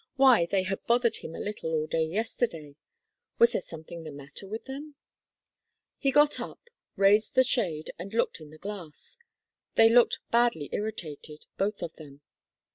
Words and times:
Why, 0.15 0.47
they 0.49 0.63
had 0.63 0.83
bothered 0.87 1.17
him 1.17 1.35
a 1.35 1.39
little 1.39 1.69
all 1.75 1.85
day 1.85 2.03
yesterday. 2.05 2.75
Was 3.37 3.51
there 3.51 3.61
something 3.61 4.01
the 4.03 4.09
matter 4.11 4.47
with 4.47 4.63
them? 4.65 4.95
He 5.99 6.09
got 6.09 6.39
up, 6.39 6.69
raised 6.95 7.35
the 7.35 7.43
shade 7.43 7.91
and 7.99 8.11
looked 8.11 8.39
in 8.41 8.49
the 8.49 8.57
glass. 8.57 9.19
They 9.75 9.89
looked 9.89 10.17
badly 10.31 10.69
irritated, 10.73 11.45
both 11.55 11.83
of 11.83 11.93
them. 11.97 12.21